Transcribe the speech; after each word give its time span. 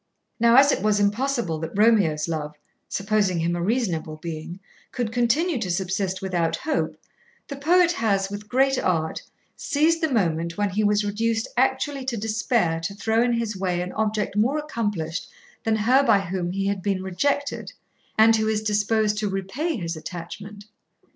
Now, 0.39 0.55
as 0.57 0.71
it 0.71 0.81
was 0.81 0.99
impossible 0.99 1.59
that 1.59 1.77
Romeo's 1.77 2.27
love, 2.27 2.55
supposing 2.89 3.37
him 3.37 3.55
a 3.55 3.61
reasonable 3.61 4.15
being, 4.15 4.59
could 4.91 5.11
continue 5.11 5.59
to 5.59 5.69
subsist 5.69 6.23
without 6.23 6.55
hope, 6.55 6.95
the 7.49 7.55
poet 7.55 7.91
has, 7.91 8.31
with 8.31 8.49
great 8.49 8.79
art, 8.79 9.21
seized 9.55 10.01
the 10.01 10.11
moment 10.11 10.57
when 10.57 10.71
he 10.71 10.83
was 10.83 11.05
reduced 11.05 11.47
actually 11.55 12.03
to 12.05 12.17
despair 12.17 12.79
to 12.79 12.95
throw 12.95 13.21
in 13.21 13.33
his 13.33 13.55
way 13.55 13.79
an 13.79 13.91
object 13.93 14.35
more 14.35 14.57
accomplished 14.57 15.27
than 15.65 15.75
her 15.75 16.01
by 16.03 16.19
whom 16.21 16.49
he 16.49 16.65
had 16.65 16.81
been 16.81 17.03
rejected, 17.03 17.71
and 18.17 18.35
who 18.37 18.47
is 18.47 18.63
disposed 18.63 19.19
to 19.19 19.29
repay 19.29 19.75
his 19.77 19.95
attachment. 19.95 20.65